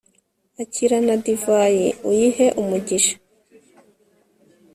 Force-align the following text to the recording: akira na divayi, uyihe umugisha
akira 0.61 0.97
na 1.07 1.15
divayi, 1.23 1.87
uyihe 2.09 2.47
umugisha 2.61 3.15